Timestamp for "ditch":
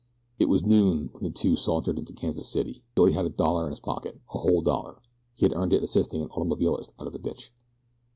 7.19-7.53